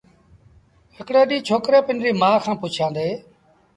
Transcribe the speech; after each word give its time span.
هڪڙي 0.97 1.21
ڏيݩهݩ 1.29 1.45
ڇوڪري 1.47 1.79
پنڊريٚ 1.87 2.19
مآ 2.21 2.29
کآݩ 2.43 2.59
پُڇيآݩدي 2.61 3.07